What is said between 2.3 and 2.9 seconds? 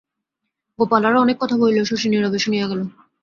শুনিয়া গেল।